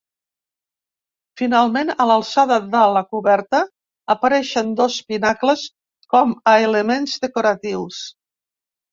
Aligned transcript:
Finalment, 1.39 1.89
a 1.91 2.05
l'alçada 2.11 2.55
de 2.71 2.79
la 2.95 3.03
coberta, 3.11 3.59
apareixen 4.13 4.71
dos 4.79 4.95
pinacles 5.11 5.65
com 6.15 6.33
a 6.53 6.55
elements 6.69 7.15
decoratius. 7.27 8.01